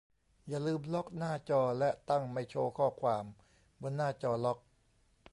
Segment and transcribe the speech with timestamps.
[0.47, 3.25] อย่าลืมล็อกหน้าจอ และตั้งไม่โชว์ข้อความ
[3.81, 4.59] บนหน้าจอล็อก